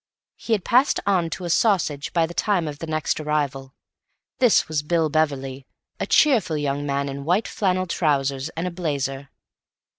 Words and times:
He 0.37 0.53
had 0.53 0.65
passed 0.65 0.99
on 1.05 1.29
to 1.29 1.45
a 1.45 1.49
sausage 1.51 2.11
by 2.11 2.25
the 2.25 2.33
time 2.33 2.67
of 2.67 2.79
the 2.79 2.87
next 2.87 3.19
arrival. 3.19 3.75
This 4.39 4.67
was 4.67 4.81
Bill 4.81 5.09
Beverly, 5.09 5.67
a 5.99 6.07
cheerful 6.07 6.57
young 6.57 6.87
man 6.87 7.07
in 7.07 7.23
white 7.23 7.47
flannel 7.47 7.85
trousers 7.85 8.49
and 8.57 8.65
a 8.65 8.71
blazer. 8.71 9.29